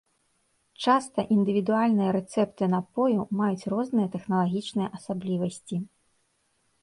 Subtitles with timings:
[0.83, 5.75] Часта індывідуальныя рэцэпты напою маюць розныя тэхналагічныя асаблівасці.